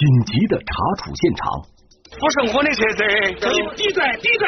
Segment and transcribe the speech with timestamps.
[0.00, 1.44] 紧急的查处现场，
[2.16, 3.04] 不是我的车子，
[3.52, 4.44] 你闭嘴闭嘴！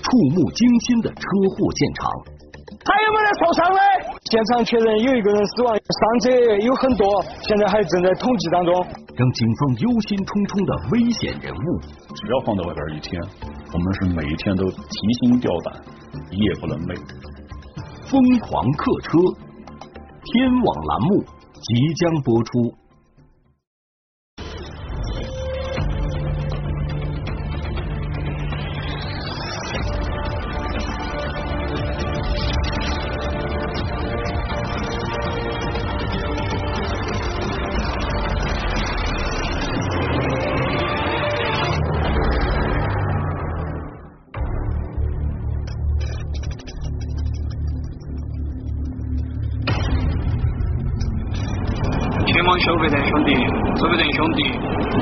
[0.00, 1.20] 触目惊心的车
[1.52, 2.08] 祸现场，
[2.88, 3.80] 还有没有人受伤的？
[4.32, 6.32] 现场确认有一个人死亡，伤者
[6.64, 7.04] 有很多，
[7.44, 8.72] 现在还正在统计当中。
[9.20, 11.68] 让警方忧心忡忡的危险人物，
[12.16, 13.20] 只要放在外边一天，
[13.68, 15.76] 我们是每一天都提心吊胆，
[16.32, 16.96] 夜不能寐。
[18.08, 19.20] 疯狂客车，
[20.24, 21.20] 天网栏目
[21.52, 21.68] 即
[22.00, 22.79] 将播出。
[52.58, 53.32] 收费站兄弟，
[53.76, 54.42] 收费站兄弟，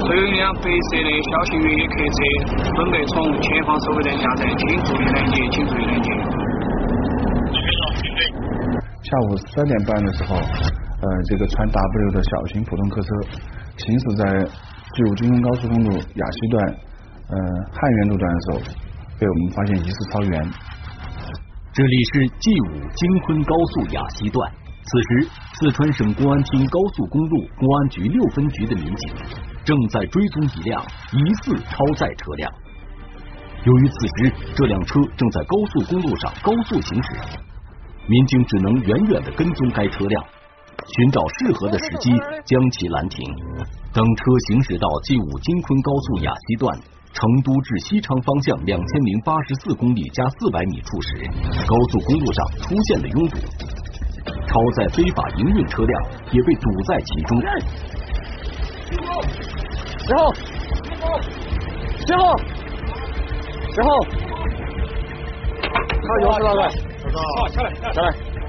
[0.04, 2.18] 所有一辆白色的小型越野客车
[2.74, 6.10] 准备从前方收费站下站，请注意拦截，请注意拦截。
[9.02, 13.08] 下午三点半的时候，呃，这个川 W 的小型普通客车
[13.78, 16.66] 行驶在 G 五京昆高速公路雅西段，
[17.30, 17.36] 呃，
[17.72, 18.58] 汉源路段的时候，
[19.18, 20.46] 被我们发现疑似超员。
[21.72, 24.52] 这里是 G 五京昆高速雅西段。
[24.88, 25.28] 此时，
[25.60, 29.14] 四川省公安厅高速公路公安局六分局的民警
[29.62, 32.50] 正在追踪一辆疑似超载车辆。
[33.64, 37.12] 由于此时这辆车正在高速公路上高速行驶，
[38.06, 40.24] 民警只能远远的跟踪该车辆，
[40.96, 42.10] 寻找适合的时机
[42.46, 43.22] 将其拦停。
[43.92, 46.78] 等车行驶到 G 五京昆高速雅西段
[47.12, 51.28] 成都至西昌方向两千零八十四公里加四百米处时，
[51.66, 53.36] 高速公路上出现了拥堵。
[54.48, 57.38] 超载非法营运车辆也被堵在其中。
[58.88, 60.32] 师傅，
[61.98, 62.20] 师傅，
[63.74, 63.88] 师傅，
[66.00, 66.60] 他又是哪个？
[67.12, 68.08] 好，下来，下来，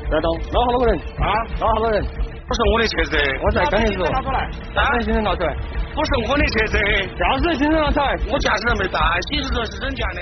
[0.10, 0.98] 来动，哪好多个人？
[1.20, 1.28] 啊，
[1.60, 2.02] 哪好多人？
[2.48, 4.08] 不是我的车子，我在刚才说。
[4.10, 5.54] 拿出来，驾驶证拿出来。
[5.94, 6.78] 不是我的车子，
[7.20, 8.16] 驾驶证拿出来。
[8.32, 10.22] 我驾驶证没带，行驶证是真假的。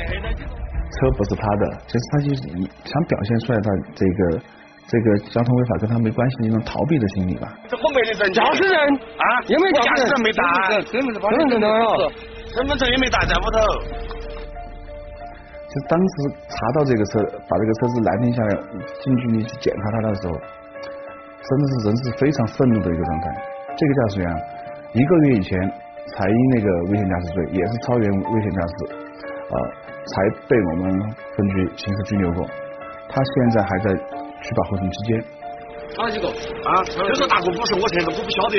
[0.90, 2.42] 车不是他的，其实他就是
[2.84, 4.42] 想表现出来他这个。
[4.88, 7.52] 这个交通违法跟他没关系，一种逃避的心理吧。
[7.68, 10.44] 这我没得证，驾驶证啊，有没有驾驶证没带？
[10.88, 12.12] 身份证身份证都有，
[12.56, 13.60] 身份证也没带在屋头。
[15.68, 16.14] 就当时
[16.48, 17.20] 查到这个车，
[17.52, 18.56] 把这个车子拦停下来，
[19.04, 23.28] 近距离去检查它的时候，真的是人是非常愤怒的一个状态。
[23.76, 24.32] 这个驾驶员
[24.94, 25.60] 一个月以前
[26.16, 28.96] 才因那个危险驾驶罪，也是超员危险驾驶，
[29.52, 29.56] 啊，
[30.08, 30.98] 才被我们
[31.36, 32.48] 分局刑事拘留过。
[33.10, 34.27] 他现在还在。
[34.48, 35.24] 取保候审期间。
[35.98, 36.28] 哪几个？
[36.30, 38.56] 啊，这个大哥不是我车子，我不晓得。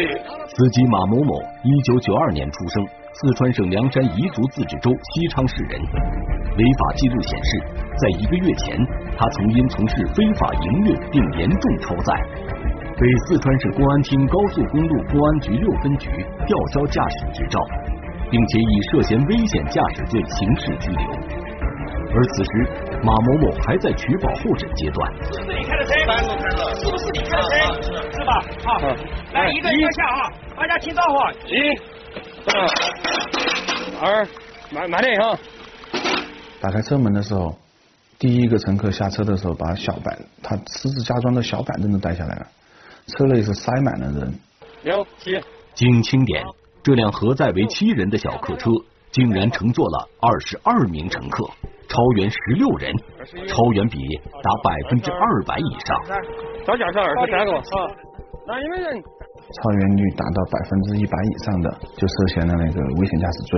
[0.49, 2.85] 司机马某某，一九九二年出生，
[3.15, 5.81] 四川省凉山彝族自治州西昌市人。
[6.59, 7.51] 违法记录显示，
[7.97, 8.77] 在一个月前，
[9.17, 12.11] 他曾因从事非法营运并严重超载，
[12.99, 16.11] 被四川省公安厅高速公路公安局六分局
[16.45, 17.61] 吊销驾驶执照，
[18.31, 21.38] 并且以涉嫌危险驾驶罪刑事拘留。
[22.11, 22.51] 而此时，
[23.03, 25.13] 马某某还在取保候审阶段。
[25.31, 25.93] 是不是你开的车？
[26.75, 27.43] 是不是你开的
[27.83, 27.95] 车？
[28.11, 28.43] 是吧？
[28.65, 28.79] 好，
[29.33, 30.33] 来一个一个下啊！
[30.57, 31.19] 大家听招呼。
[31.49, 31.79] 一、
[34.01, 34.27] 二，
[34.73, 35.39] 慢慢点哈。
[36.61, 37.57] 打开车门的时候，
[38.19, 42.47] 第一个乘客下车的时候，把小板，他私自加装的小板凳都带下来了，
[43.07, 44.35] 车内是塞满了人。
[44.83, 45.39] 六七。
[45.75, 46.43] 经清点，
[46.83, 48.71] 这辆核载为七人的小客车，
[49.13, 51.49] 竟然乘坐了二十二名乘客。
[51.89, 52.93] 超员十六人，
[53.49, 53.99] 超员比
[54.45, 55.97] 达百分之二百以上。
[56.65, 57.53] 超驾驶二十三个，
[58.47, 59.03] 那有没有人？
[59.49, 61.67] 超员率达到百分之一百以上的，
[61.97, 63.53] 就涉嫌了那个危险驾驶罪，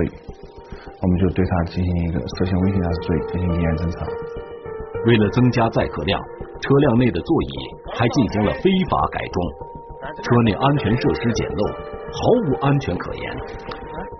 [1.02, 4.06] 我们就对他进行一个涉嫌危险驾驶罪进行立案侦查。
[5.06, 6.22] 为了增加载客量，
[6.62, 7.50] 车辆内的座椅
[7.98, 9.36] 还进行了非法改装，
[10.22, 11.62] 车内安全设施简陋，
[12.14, 13.26] 毫无安全可言。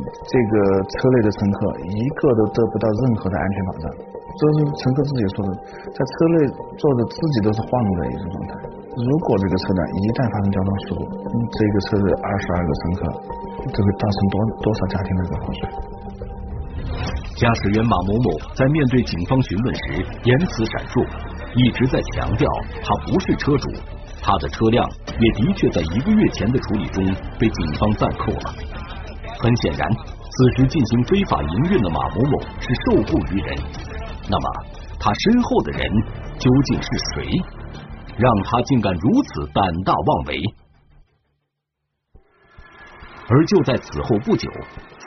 [0.01, 3.85] 这个车内的乘客一个都得不到任何的安全保障，
[4.41, 5.51] 这是乘客自己说的，
[5.93, 6.49] 在车内
[6.81, 8.53] 坐着自己都是晃的一种状态。
[8.97, 11.01] 如果这个车辆一旦发生交通事故，
[11.53, 13.01] 这个车的二十二个乘客，
[13.69, 14.35] 这会造成多
[14.65, 15.61] 多少家庭的一个破碎？
[17.37, 21.05] 驾驶员马某某在面对警方询问时，言辞闪烁，
[21.61, 22.49] 一直在强调
[22.81, 23.69] 他不是车主，
[24.25, 24.81] 他的车辆
[25.21, 27.05] 也的确在一个月前的处理中
[27.37, 28.57] 被警方暂扣了。
[29.37, 33.53] 很显然，此时进行非法营运的马某某是受雇于人。
[34.31, 34.47] 那么，
[35.01, 35.91] 他身后的人
[36.39, 37.27] 究竟是谁，
[38.17, 40.41] 让他竟敢如此胆大妄为？
[43.29, 44.49] 而就在此后不久，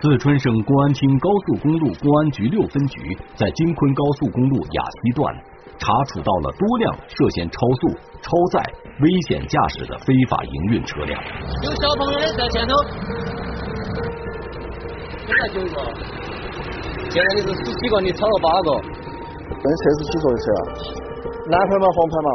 [0.02, 5.36] 四川省公安厅高速公路公安局六分局在京昆高速公路雅西段
[5.78, 7.90] 查处到了多辆涉嫌超速、
[8.22, 8.64] 超载、
[9.02, 11.22] 危险驾驶的非法营运车辆。
[11.64, 12.76] 有小朋友的在前头，
[15.20, 15.84] 现在九个，
[17.10, 19.03] 现在你是十几个，你超了八个。
[19.64, 20.62] 那车子几座的车啊？
[21.48, 21.88] 蓝牌嘛？
[21.88, 22.30] 黄牌嘛？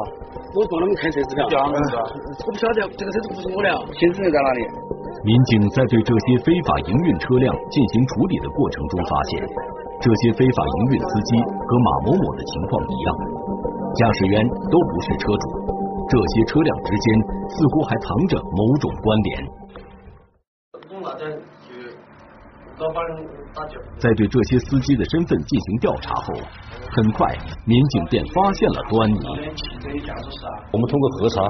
[0.56, 1.44] 我做那个看车子票。
[1.44, 3.68] 我不晓得这个车子不是我的，
[4.00, 4.60] 行驶证在哪里？
[5.24, 9.44] 民警在对这些非法营运车辆进行处理的过程中发现，
[10.00, 13.08] 这些非法营运司机和马某某的情况一样，
[14.00, 14.40] 驾驶员
[14.72, 15.44] 都不是车主，
[16.08, 17.06] 这些车辆之间
[17.50, 19.44] 似乎还藏着某种关联。
[23.98, 26.32] 在对这些司机的身份进行调查后，
[26.96, 27.26] 很快
[27.66, 29.18] 民警便发现了端倪。
[30.72, 31.48] 我们通过核查，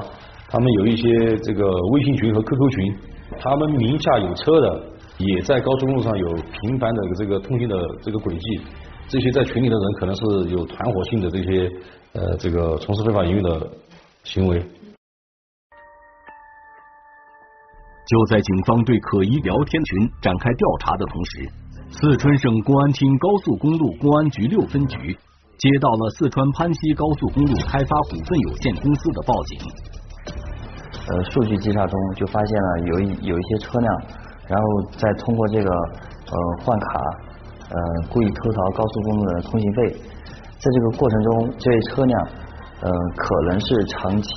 [0.48, 2.96] 他们有一些这个微信群和 QQ 群。
[3.40, 4.82] 他们名下有车的，
[5.18, 8.60] 也在高速公路上有频繁的这个通行的这个轨迹。
[9.06, 11.70] 这些在群里的人，可能是有团伙性的这些
[12.14, 13.70] 呃这个从事非法营运的
[14.24, 14.58] 行为。
[18.06, 21.50] 就在警方对可疑聊天群展开调查的同时，
[21.90, 25.18] 四川省公安厅高速公路公安局六分局
[25.58, 29.58] 接到了四川攀西高速公路开发股份有限公司的报警。
[31.08, 34.02] 呃，数据稽查中就发现了有一有一些车辆，
[34.46, 34.66] 然后
[34.96, 37.00] 再通过这个呃换卡，
[37.70, 37.76] 呃
[38.08, 39.90] 故意偷逃高速公路的通行费，
[40.58, 42.28] 在这个过程中，这类车辆
[42.82, 44.30] 呃可能是长期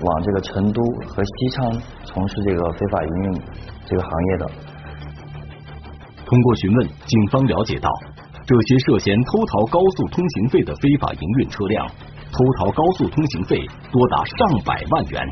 [0.00, 3.42] 往这个成都和西昌从事这个非法营运
[3.84, 4.50] 这个行业的。
[6.24, 7.90] 通过询问，警方了解到，
[8.44, 13.56] 这些涉嫌偷逃高速通行费的非法营运车辆，偷逃高速通行费
[13.90, 15.28] 多达上百万元。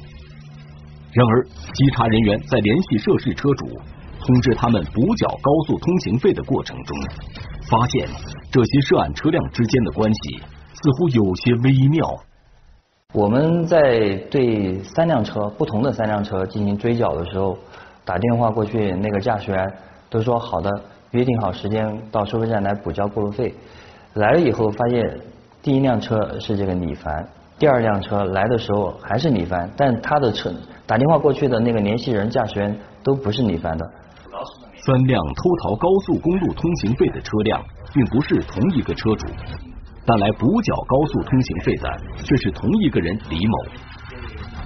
[1.12, 3.66] 然而，稽查人员在联系涉事车主，
[4.20, 6.96] 通知他们补缴高速通行费的过程中，
[7.68, 8.08] 发现
[8.52, 10.38] 这些涉案车辆之间的关系
[10.72, 12.08] 似乎有些微妙。
[13.12, 17.58] 我们在对三辆车不同的三辆车进行追缴的时候，
[18.04, 19.72] 打电话过去，那个驾驶员
[20.08, 20.70] 都说好的，
[21.12, 23.54] 约定好时间到收费站来补交过路费。
[24.14, 25.20] 来了以后，发现
[25.62, 27.28] 第一辆车是这个李凡，
[27.58, 30.52] 第二辆车来的时候还是李凡，但他的车。
[30.86, 33.84] 打电话过去的那个联系人、驾驶员都不是李凡的。
[34.82, 37.62] 三辆偷逃高速公路通行费的车辆
[37.92, 39.26] 并不是同一个车主，
[40.06, 43.58] 但来补缴高速通行费的却是同一个人李某。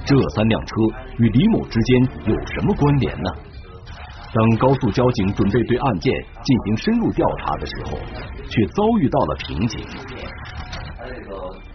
[0.07, 0.75] 这三辆车
[1.19, 3.31] 与李某之间有什么关联呢？
[4.35, 7.97] 当高速交警准备对案件进行深入调查的时候，
[8.51, 9.87] 却遭遇到了瓶颈。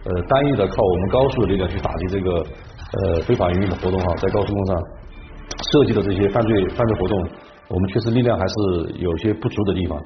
[0.06, 2.46] 呃，单一的靠我们高速的力量去打击这个。
[2.92, 4.76] 呃，非法营运的活动哈，在高速公路上
[5.72, 7.30] 涉及的这些犯罪犯罪活动，
[7.68, 8.54] 我们确实力量还是
[8.98, 10.04] 有些不足的地方。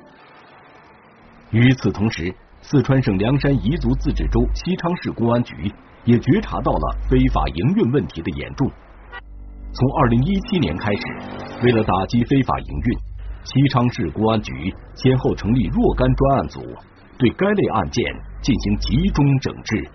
[1.51, 5.55] 与此同时，四川省凉山彝族自治州西昌市公安局
[6.03, 8.69] 也觉察到了非法营运问题的严重。
[9.73, 11.01] 从二零一七年开始，
[11.65, 12.97] 为了打击非法营运，
[13.43, 14.53] 西昌市公安局
[14.93, 16.61] 先后成立若干专案组，
[17.17, 18.05] 对该类案件
[18.43, 19.89] 进行集中整治。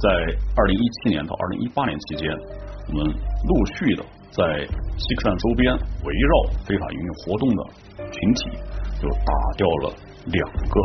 [0.00, 0.10] 在
[0.56, 2.28] 二零一七年到二零一八年期间，
[2.88, 4.66] 我们陆续的在
[4.98, 7.64] 西客站周边围绕非法营运活动的
[8.10, 8.50] 群体，
[9.00, 9.94] 就打掉了
[10.26, 10.80] 两个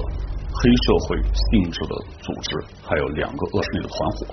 [0.53, 4.27] 黑社会性质的组织，还有两个恶势力的团伙。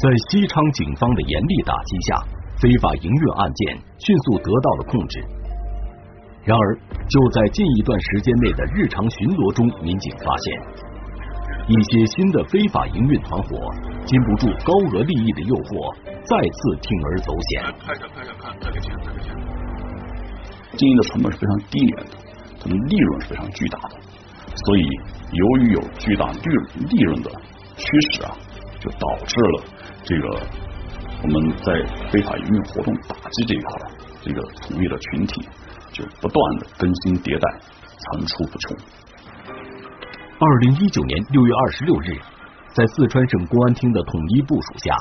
[0.00, 2.24] 在西昌警方的严厉打击下，
[2.56, 5.20] 非法营运案件迅速得到了控制。
[6.42, 6.74] 然而，
[7.06, 10.46] 就在近一段时间内的日常巡逻中，民警发现。
[11.68, 13.60] 一些新的非法营运团伙
[14.06, 15.92] 经不住高额利益的诱惑，
[16.24, 17.60] 再次铤而走险。
[17.84, 19.36] 看看看看看，个钱，个钱。
[20.80, 22.16] 经营的成本是非常低廉的，
[22.56, 24.00] 他们利润是非常巨大的，
[24.64, 24.82] 所以
[25.36, 26.40] 由于有巨大利
[26.88, 27.30] 利润的
[27.76, 27.84] 驱
[28.16, 28.32] 使啊，
[28.80, 29.64] 就导致了
[30.02, 30.40] 这个
[31.22, 33.90] 我们在非法营运活动打击这一块，
[34.22, 35.46] 这个从业的群体
[35.92, 37.60] 就不断的更新迭代，
[37.98, 38.76] 层出不穷。
[40.38, 42.18] 二零一九年六月二十六日，
[42.72, 44.96] 在四川省公安厅的统一部署下，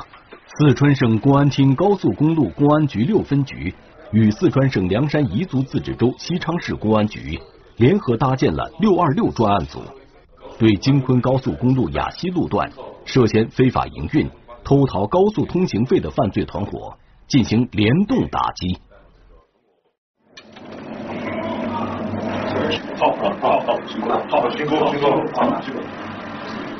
[0.58, 3.74] 四川省公安厅高速公路公安局六分局
[4.12, 7.40] 与四川省凉山彝族自治州西昌市公安局
[7.78, 9.82] 联合搭建了六二六专案组，
[10.60, 12.70] 对京昆高速公路雅西路段
[13.06, 14.30] 涉嫌非法营运、
[14.62, 16.98] 偷逃高速通行费的犯罪团伙
[17.30, 18.78] 进行联动打击。
[22.98, 24.10] 好，好，好，好，辛苦，
[24.58, 25.80] 辛苦，辛苦，好，辛苦。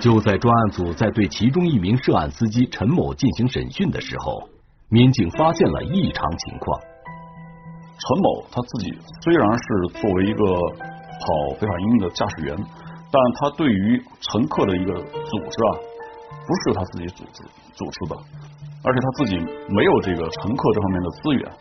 [0.02, 4.50] 就在专案组在对其中一名涉案司机陈某进行审讯的时候，
[4.90, 6.82] 民警发现了异常情况。
[6.82, 12.58] 陈某他自己虽然是作为一个跑非法营运的驾驶员，
[13.12, 15.72] 但他对于乘客的一个组织啊，
[16.46, 18.16] 不是他自己组织组织的，
[18.84, 19.38] 而且他自己
[19.70, 21.52] 没有这个乘客这方面的资源，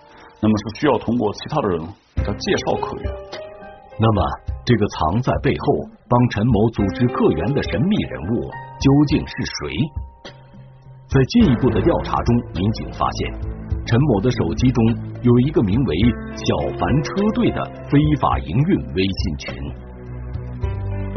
[0.42, 1.80] 那么是需要通过其他的人
[2.16, 3.12] 给他介绍客源。
[4.00, 4.22] 那么，
[4.64, 8.42] 这个藏在背后帮陈某组织客源的神秘人物
[8.78, 10.32] 究竟是谁？
[11.08, 13.32] 在进一步的调查中，民警发现
[13.86, 14.84] 陈某的手机中
[15.22, 15.96] 有一个名为
[16.36, 19.87] “小凡车队”的非法营运微信群。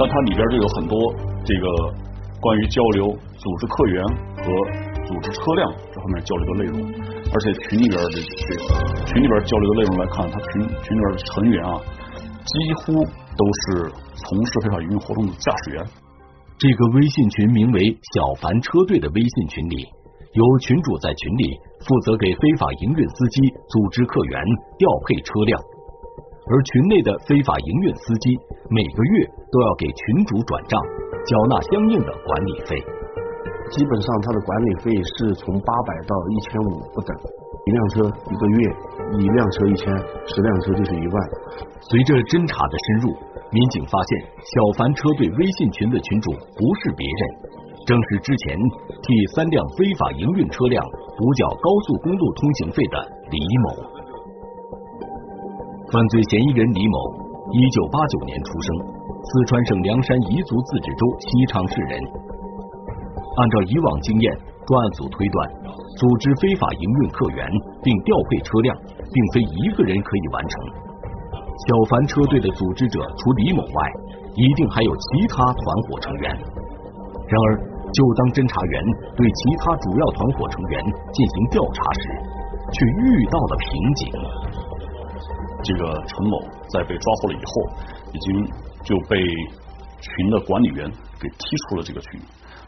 [0.02, 0.98] 那它里边就有很多
[1.46, 1.68] 这个
[2.42, 3.06] 关于交流、
[3.38, 4.04] 组织客源
[4.42, 4.44] 和
[5.06, 6.82] 组织车辆这方面交流的内容，
[7.32, 11.78] 而且群里边的这个群里边交流的内容来看，他群群里边的成员啊。
[12.42, 13.06] 几乎
[13.38, 15.86] 都是从事非法营运活动的驾驶员。
[16.58, 17.80] 这个微信群名为
[18.18, 19.86] “小凡车队”的微信群里，
[20.34, 24.44] 有群主在群里负责给非法营运司机组织客源、
[24.80, 25.62] 调配车辆，
[26.52, 28.36] 而群内的非法营运司机
[28.68, 30.76] 每个月都要给群主转账，
[31.24, 32.76] 缴纳相应的管理费。
[33.72, 37.16] 基本上，他的管理费是从八百到一千五不等。
[37.64, 38.60] 一辆车一个月，
[39.16, 39.88] 一辆车一千，
[40.28, 41.16] 十辆车就是一万。
[41.88, 43.16] 随着侦查的深入，
[43.56, 44.12] 民警发现
[44.44, 47.22] 小凡车队微信群的群主不是别人，
[47.88, 48.60] 正是之前
[49.00, 50.84] 替三辆非法营运车辆
[51.16, 53.00] 补缴高速公路通行费的
[53.32, 53.88] 李某。
[55.92, 56.98] 犯罪嫌疑人李某，
[57.52, 58.68] 一九八九年出生，
[59.28, 62.00] 四川省凉山彝族自治州西昌市人。
[63.36, 64.32] 按照以往经验，
[64.64, 65.36] 专案组推断。
[66.00, 67.44] 组织非法营运客源
[67.84, 68.72] 并调配车辆，
[69.04, 70.52] 并非一个人可以完成。
[71.68, 73.80] 小凡车队的组织者除李某外，
[74.40, 75.60] 一定还有其他团
[75.92, 76.32] 伙成员。
[77.28, 77.48] 然而，
[77.92, 78.76] 就当侦查员
[79.20, 80.80] 对其他主要团伙成员
[81.12, 82.04] 进行调查时，
[82.80, 82.80] 却
[83.12, 83.68] 遇到了瓶
[84.00, 84.08] 颈。
[85.64, 87.52] 这个陈某在被抓获了以后，
[88.14, 88.46] 已经
[88.84, 89.18] 就被
[90.02, 90.90] 群的管理员
[91.20, 92.20] 给踢出了这个群，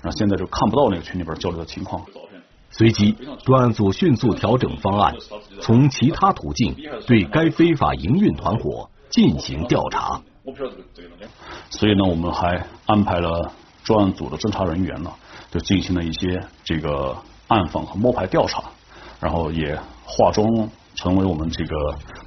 [0.02, 2.04] 那现在就看不到那个群里边交流的情况。
[2.70, 5.16] 随即，专案组迅速调整方案，
[5.62, 10.20] 从其他途径对该非法营运团伙进行调查。
[11.70, 13.52] 所以呢，我们还安排了
[13.84, 15.12] 专案组的侦查人员呢，
[15.52, 17.16] 就进行了一些这个
[17.48, 18.64] 暗访和摸排调查，
[19.20, 20.48] 然后也化妆
[20.96, 21.76] 成为我们这个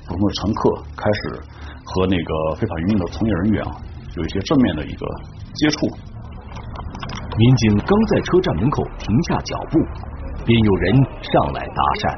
[0.09, 1.21] 普通的乘客，开始
[1.85, 3.73] 和那个非法营运的从业人员啊
[4.17, 5.07] 有一些正面的一个
[5.55, 5.87] 接触。
[7.37, 9.81] 民警刚在车站门口停下脚步。
[10.47, 10.95] 便有人
[11.27, 12.15] 上来搭讪。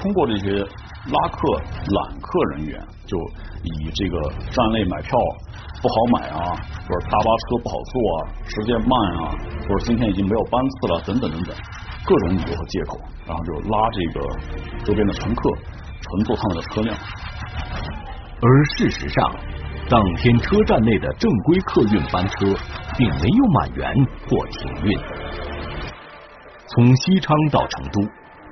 [0.00, 1.52] 通过这些拉客
[1.92, 3.18] 揽客人员，就
[3.62, 4.18] 以这个
[4.50, 5.18] 站内买票
[5.82, 6.40] 不好买啊，
[6.88, 9.36] 或者大巴车不好坐啊，时间慢啊，
[9.68, 11.54] 或者今天已经没有班次了，等等等等，
[12.06, 15.50] 各种理由和借口，然后就拉这个周边的乘客
[16.00, 16.96] 乘坐他们的车辆。
[18.42, 19.34] 而事实上，
[19.90, 22.46] 当天车站内的正规客运班车
[22.96, 23.94] 并没有满员
[24.26, 24.98] 或停运。
[26.68, 28.00] 从西昌到成都，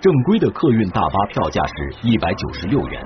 [0.01, 3.05] 正规的客运大巴票价是一百九十六元。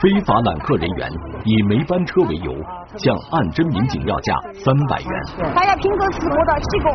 [0.00, 1.08] 非法揽客人员
[1.44, 2.52] 以没班车为由，
[2.96, 5.54] 向案侦民警要价三百元。
[5.54, 6.90] 大家拼个四个到七个，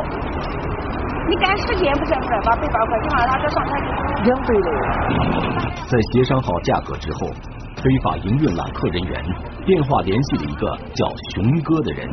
[1.30, 3.72] 你赶时间不算出来，把百八块钱让他这上台
[4.26, 4.68] 两倍了。
[5.88, 7.32] 在协商好价格之后。
[7.78, 9.24] 非法营运揽客人员
[9.64, 12.10] 电话联系了一个叫熊哥的人。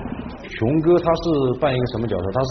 [0.47, 2.31] 熊哥他是扮演一个什么角色？
[2.33, 2.51] 他是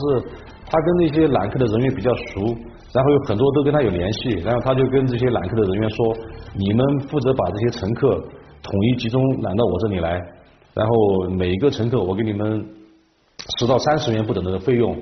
[0.66, 2.58] 他跟那些揽客的人员比较熟，
[2.94, 6.16] 然后有很多都跟他有联系，然后他就跟这些揽客的人员说
[6.54, 8.16] ：“你们负责把这些乘客
[8.62, 10.22] 统一集中揽到我这里来，
[10.76, 12.64] 然后每一个乘客我给你们
[13.58, 14.96] 十到三十元不等的费用。”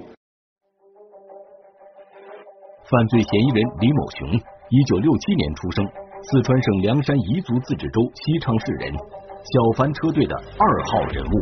[2.92, 4.28] 犯罪嫌疑人李某雄，
[4.70, 5.86] 一九六七年出生。
[6.24, 11.36] 四川省凉山彝族自治州西昌市人，小凡车队的二号人物，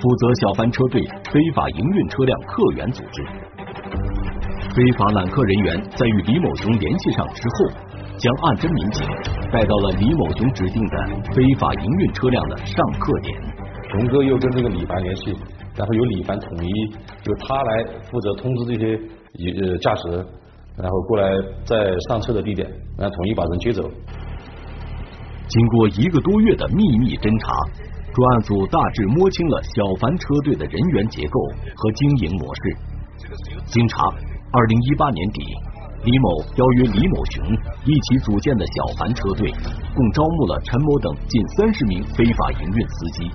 [0.00, 3.22] 负责小凡车队非法营运车辆客源组织。
[4.74, 7.66] 非法揽客人员在与李某雄联系上之后，
[8.16, 9.02] 将案侦民警
[9.50, 10.96] 带到了李某雄指定的
[11.34, 13.34] 非法营运车辆的上客点。
[13.90, 15.34] 熊哥又跟这个李凡联系，
[15.74, 16.70] 然后由李凡统一，
[17.26, 18.94] 由他来负责通知这些
[19.60, 20.26] 呃驾驶人。
[20.78, 21.28] 然后过来
[21.64, 21.76] 在
[22.08, 22.64] 上车的地点，
[22.96, 23.82] 然后统一把人接走。
[25.48, 27.52] 经过一个多月的秘密侦查，
[28.14, 31.40] 专案组大致摸清了小凡车队的人员结构
[31.74, 32.62] 和经营模式。
[33.66, 33.98] 经查，
[34.52, 35.40] 二零一八年底，
[36.02, 37.44] 李某邀约李某雄
[37.84, 39.48] 一起组建的小凡车队，
[39.94, 43.30] 共招募了陈某等近三十名非法营运司机。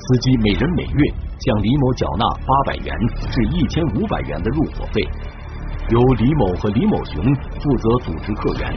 [0.00, 2.88] 司机每人每月向李某缴纳八百元
[3.28, 5.02] 至一千五百元的入伙费，
[5.90, 7.22] 由李某和李某雄
[7.60, 8.74] 负责组织客源，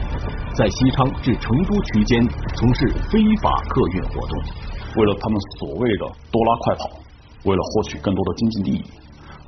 [0.54, 4.38] 在西昌至成都区间从事非法客运活动。
[4.96, 6.90] 为了他们所谓的多拉快跑，
[7.44, 8.84] 为了获取更多的经济利益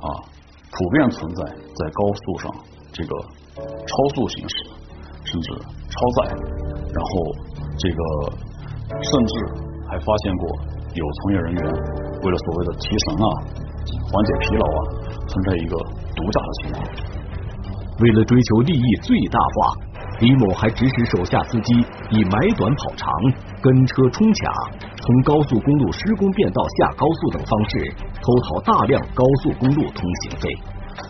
[0.01, 0.33] 啊，
[0.75, 2.51] 普遍存在在高速上
[2.91, 3.15] 这个
[3.55, 4.55] 超速行驶，
[5.23, 5.47] 甚至
[5.87, 6.27] 超载，
[6.91, 7.11] 然后
[7.79, 7.99] 这个
[9.01, 9.33] 甚至
[9.87, 10.43] 还发现过
[10.93, 11.63] 有从业人员
[12.23, 13.27] 为了所谓的提神啊、
[14.11, 14.79] 缓解疲劳啊，
[15.27, 15.77] 存在一个
[16.15, 16.83] 毒驾的情况。
[18.01, 19.84] 为了追求利益最大化，
[20.19, 21.75] 李某还指使手下司机
[22.09, 23.11] 以买短跑长、
[23.61, 30.49] 跟车冲卡、从高速公路施工便道下高速等方式偷逃大量高速公路通行费。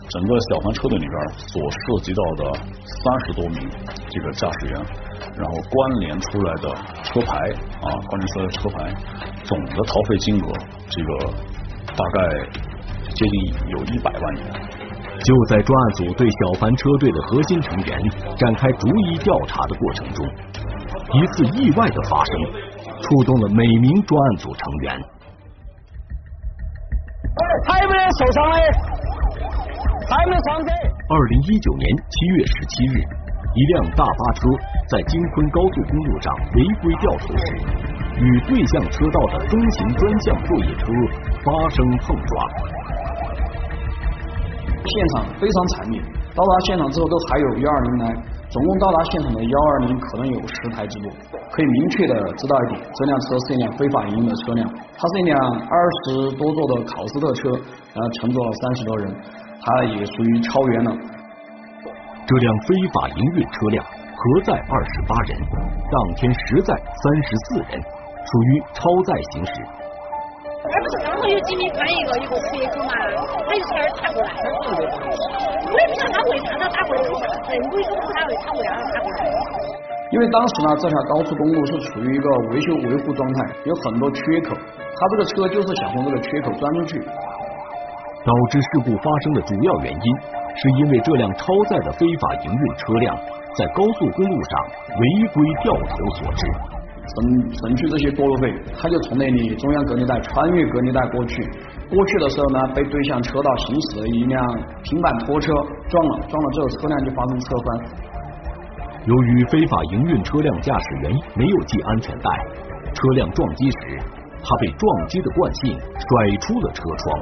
[0.10, 3.70] 整个小黄车队里边所涉及到的三十多名
[4.10, 4.82] 这个驾驶员，
[5.38, 7.38] 然后关联出来的车牌
[7.82, 8.94] 啊，关联出来的车牌
[9.44, 10.54] 总的逃费金额，
[10.90, 11.34] 这个
[11.96, 12.50] 大概
[13.14, 14.46] 接近有一百万元。
[15.26, 18.00] 就在专案组对小凡车队的核心成员
[18.38, 20.24] 展开逐一调查的过程中，
[21.14, 22.36] 一次意外的发生，
[23.02, 25.02] 触动了每名专案组成员。
[27.68, 28.58] 还有没有受伤的？
[30.08, 30.72] 还有没有伤者？
[31.10, 33.02] 二零一九年七月十七日，
[33.56, 34.42] 一辆大巴车
[34.90, 37.58] 在京昆高速公路上违规掉头时，
[38.22, 40.86] 与对向车道的中型专项作业车
[41.44, 42.75] 发生碰撞。
[44.86, 46.02] 现场非常惨烈，
[46.36, 48.14] 到达现场之后都还有幺二零来，
[48.50, 51.12] 总共到达现场的幺二零可能有十台之多。
[51.52, 55.40] 可以明确的知道一点，这辆车是一辆非法营运的车辆，它是一辆
[55.70, 57.50] 二十多座的考斯特车，
[57.94, 59.16] 然后乘坐了三十多人，
[59.62, 60.92] 它也属于超员了。
[62.28, 65.40] 这辆非法营运车辆核载二十八人，
[65.92, 69.52] 当天实载三十四人，属于超载行驶。
[70.66, 72.94] 而不是刚好有几米宽一个一个缺口嘛，
[73.46, 74.30] 他就从那儿插过来。
[74.34, 77.02] 我也不晓得他为啥他打过来，
[77.46, 79.18] 正规都不他为他为啥打过来。
[80.12, 87.02] 因为当时呢，这条高速公路是处于一个维修维护状态，有很多缺口，他这个车就是想从这个缺口钻出去。
[88.26, 90.18] 导致事故发生的主要原因，
[90.56, 93.16] 是因为这辆超载的非法营运车辆
[93.56, 94.66] 在高速公路上
[94.98, 96.48] 违规掉头所致。
[97.06, 101.44] 省省去这些过路费，他就从那里中央隔离带穿越隔离带过去，
[101.90, 104.42] 过去的时候呢，被对向车道行驶的一辆
[104.84, 105.54] 平板拖车
[105.88, 107.68] 撞了，撞了之后车辆就发生侧翻。
[109.06, 112.30] 由于非法营运车辆驾驶员没有系安全带，
[112.92, 113.78] 车辆撞击时，
[114.42, 117.22] 他被撞击的惯性甩出了车窗。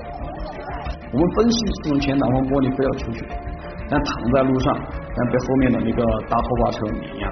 [1.12, 3.26] 我们分析是从前挡风玻璃飞了出去，
[3.90, 4.74] 但躺在路上，
[5.16, 7.28] 但被后面的那个大拖挂车碾压。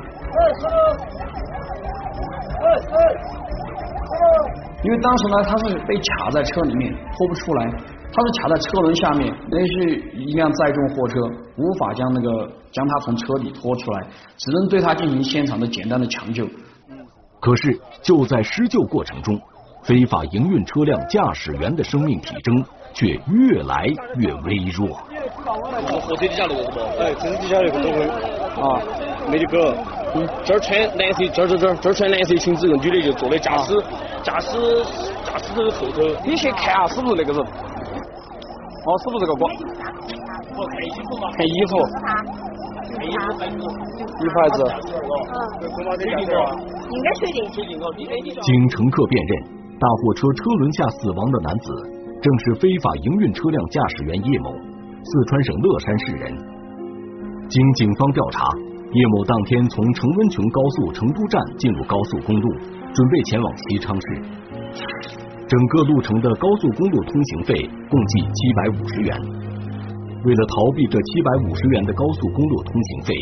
[4.83, 11.19] 因为当时呢，他是被卡在车里面拖不出来，他是卡在车轮下面，那是一辆载重货车，
[11.57, 14.01] 无法将那个将他从车里拖出来，
[14.37, 16.47] 只能对他进行现场的简单的抢救。
[17.39, 19.39] 可是就在施救过程中，
[19.83, 24.99] 非法营运车辆驾驶员的生命体征却越来越微弱。
[25.83, 26.79] 火车底下那个是不？
[26.99, 28.07] 哎，车底下那个都会
[28.61, 28.81] 啊，
[29.29, 30.00] 没得个。
[30.13, 33.73] 嗯，这儿穿蓝色，这儿这儿这儿这儿穿蓝色裙子，个女的就坐在驾驶
[34.23, 34.57] 驾驶
[35.23, 36.03] 驾驶的后头。
[36.25, 37.41] 你去看下是不是那个人？
[37.41, 39.49] 哦，是不是这个光？
[40.57, 41.31] 我看衣服嘛。
[41.31, 41.79] 看衣服。
[42.91, 44.59] 看衣服牌子。
[45.61, 46.03] 衣服牌子。
[46.89, 47.37] 应该确定。
[48.41, 49.43] 经乘客辨认，
[49.79, 51.71] 大货车车轮下死亡的男子
[52.21, 56.37] 正是非法营运车辆驾驶员叶某，四川省乐山市人。
[57.47, 58.49] 经警方调查。
[58.91, 62.47] 叶某当天从成温邛高速成都站进入高速公路，
[62.91, 64.05] 准备前往西昌市。
[65.47, 67.55] 整个路程的高速公路通行费
[67.87, 69.15] 共计七百五十元。
[70.27, 73.15] 为了逃避这七百五十元的高速公路通行费，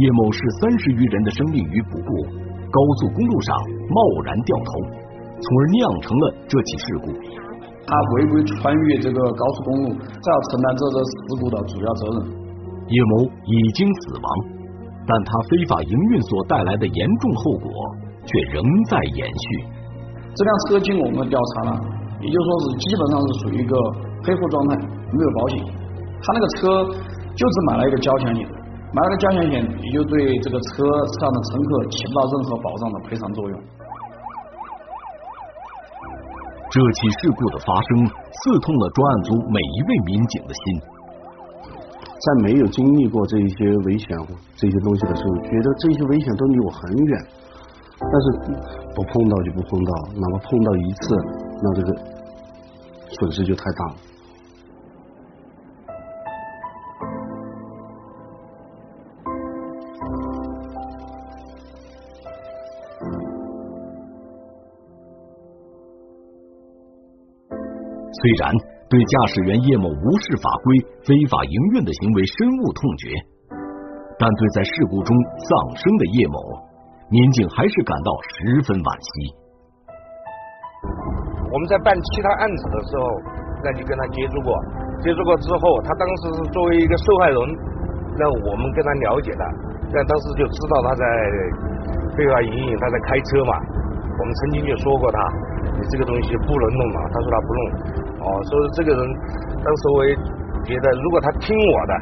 [0.00, 2.10] 叶某视三十余人的生命于不顾，
[2.72, 3.52] 高速公路上
[3.92, 4.72] 贸然掉头，
[5.36, 7.12] 从而酿成了这起事故。
[7.84, 11.12] 他违规穿越这个高速公路，这要承担这个事
[11.44, 12.40] 故的主要责任。
[12.88, 14.59] 叶某已经死亡。
[15.10, 17.66] 但他非法营运所带来的严重后果
[18.22, 19.44] 却仍在延续。
[20.38, 21.80] 这辆车经我们调查了，
[22.22, 23.74] 也就说是基本上是属于一个
[24.22, 24.78] 黑户状态，
[25.10, 25.58] 没有保险。
[26.22, 26.86] 他那个车
[27.34, 28.46] 就只买了一个交强险，
[28.94, 30.86] 买了个交强险也就对这个车
[31.18, 33.58] 上的乘客起不到任何保障的赔偿作用。
[36.70, 40.99] 这起事故的发生，刺痛了专案组每一位民警的心。
[42.20, 44.06] 在没有经历过这一些危险
[44.54, 47.18] 这些东西的时候，觉得这些危险都离我很远，
[47.98, 48.26] 但是
[48.94, 51.16] 不碰到就不碰到，哪怕碰到一次，
[51.62, 51.94] 那这个
[53.08, 53.96] 损失就太大了。
[68.12, 68.52] 虽然
[68.90, 70.74] 对驾驶员叶某无视法规、
[71.06, 73.14] 非法营运的行为深恶痛绝，
[74.18, 75.14] 但对在事故中
[75.46, 76.34] 丧生的叶某，
[77.06, 79.10] 民警还是感到十分惋惜。
[81.46, 83.06] 我们在办其他案子的时候，
[83.62, 84.58] 那就跟他接触过，
[85.06, 87.38] 接触过之后，他当时是作为一个受害人，
[88.18, 89.44] 那我们跟他了解的，
[89.94, 91.04] 那当时就知道他在
[92.18, 93.54] 非法营运，他在开车嘛。
[94.18, 95.18] 我们曾经就说过他，
[95.78, 97.62] 你这个东西不能弄嘛，他说他不弄。
[98.20, 99.00] 哦，所以这个人
[99.64, 100.14] 当时我也
[100.64, 101.94] 觉得，如果他听我的，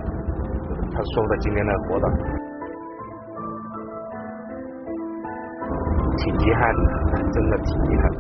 [0.91, 2.07] 他说不到今天来活的，
[6.19, 8.19] 挺遗憾的，真的挺遗憾的。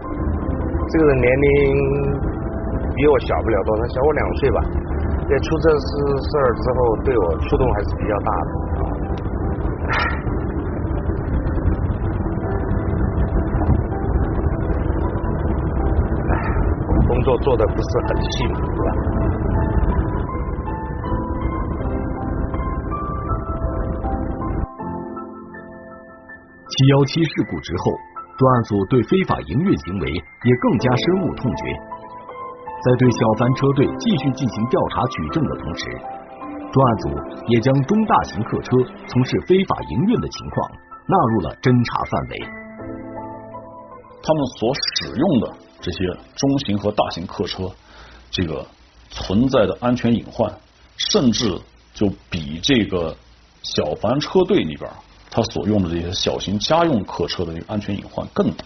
[0.90, 1.48] 这个人年龄
[2.94, 4.62] 比我小不了多少，小我两岁吧。
[5.28, 5.78] 在出这事
[6.22, 8.88] 事儿之后，对我触动还是比较大的。
[17.28, 18.60] 作做的不是很幸福，
[26.72, 27.92] 七幺七事故之后。
[28.38, 31.74] 专案组对非法营运行为也更加深恶痛绝，
[32.86, 35.90] 在对小凡车队继续进行调查取证的同时，
[36.70, 37.08] 专案组
[37.48, 38.70] 也将中大型客车
[39.08, 40.70] 从事非法营运的情况
[41.08, 42.38] 纳入了侦查范围。
[44.22, 45.44] 他们所使用的
[45.80, 45.98] 这些
[46.34, 47.70] 中型和大型客车，
[48.30, 48.66] 这个
[49.10, 50.52] 存在的安全隐患，
[50.96, 51.58] 甚至
[51.94, 53.16] 就比这个
[53.62, 54.90] 小凡车队里边。
[55.30, 58.64] 他所用的这些小型家用客车的这个安全隐患更大。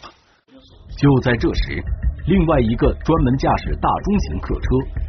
[0.97, 1.83] 就在这时，
[2.29, 4.69] 另外一个专门驾驶大中型客车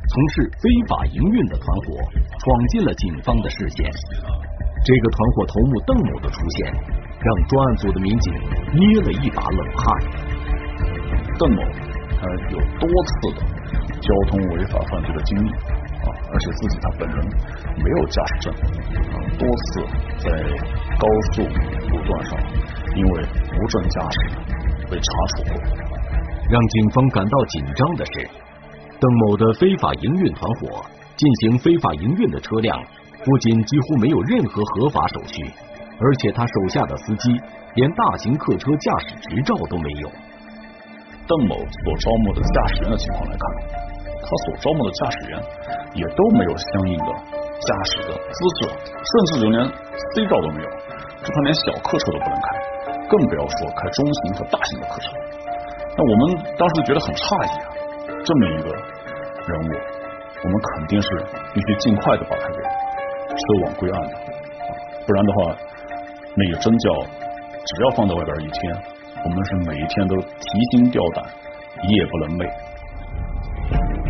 [0.09, 1.93] 从事非法营运的团伙
[2.39, 3.85] 闯进了警方的视线。
[4.83, 6.73] 这个团伙头目邓某的出现，
[7.21, 8.33] 让专案组的民警
[8.73, 9.85] 捏了一把冷汗。
[11.37, 11.61] 邓某
[12.23, 13.43] 他有多次的
[13.99, 17.17] 交通违法犯罪的经历啊，而且自己他本人
[17.83, 18.53] 没有驾驶证，
[19.37, 19.83] 多次
[20.19, 20.31] 在。
[20.93, 22.39] 高速路段上，
[22.95, 23.23] 因为
[23.59, 24.19] 无证驾驶
[24.89, 25.53] 被查处过。
[26.49, 28.29] 让警方感到紧张的是，
[28.99, 30.85] 邓某的非法营运团伙
[31.17, 32.79] 进行非法营运的车辆，
[33.25, 35.43] 不仅几乎没有任何合法手续，
[35.99, 37.41] 而且他手下的司机
[37.75, 40.11] 连大型客车驾驶执照都没有。
[41.27, 43.43] 邓某所招募的驾驶员的情况来看，
[44.21, 45.39] 他所招募的驾驶员
[45.93, 47.11] 也都没有相应的
[47.63, 49.63] 驾驶的资质，甚至就连
[50.15, 50.69] C 照都没有。
[51.23, 52.47] 这他连小客车都不能开，
[53.07, 55.07] 更不要说开中型和大型的客车。
[55.95, 57.69] 那我们当时觉得很诧异啊，
[58.25, 59.71] 这么一个人物，
[60.43, 61.07] 我们肯定是
[61.53, 64.13] 必须尽快的把他给收网归案的，
[65.07, 65.55] 不然的话，
[66.35, 68.75] 那个真叫只要放在外边一天，
[69.25, 71.23] 我们是每天都提心吊胆，
[71.87, 72.43] 夜不能寐。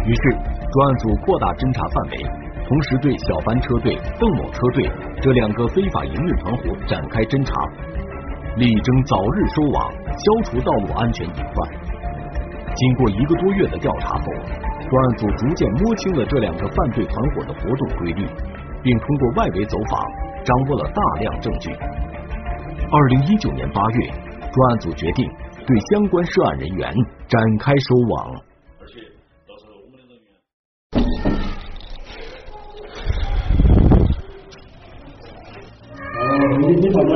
[0.06, 2.26] 于是专案组扩大侦查范围。
[2.64, 7.52] 同时对小帆车队、邓某车队这两个非法营运团伙展开侦查，
[8.56, 11.56] 力争早日收网，消除道路安全隐患。
[12.74, 14.26] 经过一个多月的调查后，
[14.80, 18.26] 专案组逐渐摸清了这两个犯罪团伙的活动规律，
[18.82, 20.00] 并通过外围走访，
[20.48, 21.70] 掌握了大量证据。
[22.90, 24.10] 二零一九年八月，
[24.54, 25.28] 专案组决定
[25.66, 26.94] 对相关涉案人员
[27.28, 28.14] 展开收网。
[36.76, 37.12] 你好吗？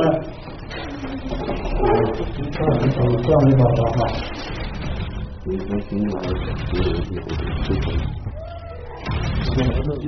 [1.78, 3.98] 这样你找这样你找找哈。
[5.44, 6.34] 你说今天晚上
[6.72, 7.18] 有有有
[7.62, 7.86] 这种。
[9.44, 10.02] 现在都都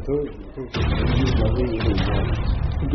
[0.00, 0.10] 都都
[2.88, 2.92] 都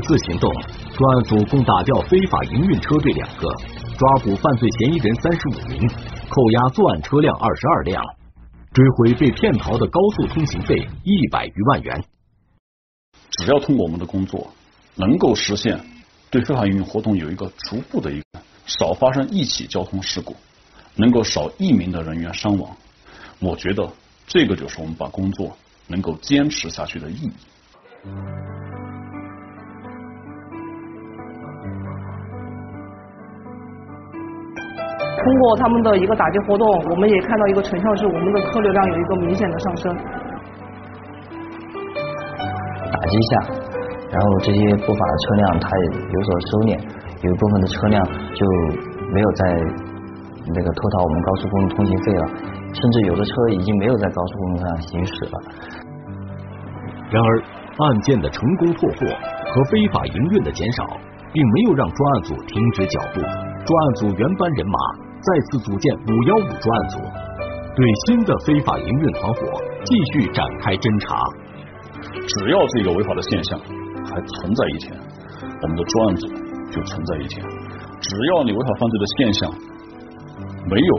[0.00, 3.46] 此次行动，专案组共打掉非法营运车队两个，
[3.98, 5.88] 抓捕犯罪嫌疑人三十五名，
[6.28, 8.02] 扣押作案车辆二十二辆，
[8.72, 12.04] 追回被骗逃的高速通行费一百余万元。
[13.30, 14.52] 只要通过我们的工作，
[14.94, 15.78] 能够实现
[16.30, 20.34] 对非法营运活动有一个逐步的一个少发生一起交通事故，
[20.96, 22.76] 能够少一名的人员伤亡，
[23.38, 23.88] 我觉得
[24.26, 25.56] 这个就是我们把工作
[25.88, 27.32] 能够坚持下去的意义。
[35.22, 39.96] 通过他们的一个打击活动，我们也看到一个成效是我们的客流量有一个明显的上升。
[42.90, 43.32] 打击下，
[44.10, 46.80] 然后这些不法的车辆它也有所收敛，
[47.22, 48.02] 有一部分的车辆
[48.34, 48.46] 就
[49.12, 49.44] 没有在
[50.54, 52.26] 那个偷逃我们高速公路通行费了，
[52.72, 55.36] 甚至有的车已经没有在高速公路上行驶了。
[57.10, 57.26] 然而，
[57.86, 59.06] 案件的成功破获
[59.52, 60.84] 和非法营运的减少，
[61.32, 63.20] 并没有让专案组停止脚步。
[63.20, 64.78] 专案组原班人马
[65.20, 66.98] 再次组建五幺五专案组，
[67.76, 69.38] 对新的非法营运团伙
[69.84, 71.20] 继续展开侦查。
[72.00, 73.60] 只要这个违法的现象
[74.08, 74.96] 还存在一天，
[75.60, 76.26] 我们的专案组
[76.72, 77.44] 就存在一天。
[78.00, 79.52] 只要你违法犯罪的现象
[80.64, 80.96] 没有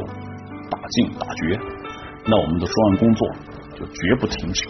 [0.70, 1.58] 打尽打绝，
[2.30, 3.28] 那我们的专案工作
[3.74, 4.70] 就绝不停止。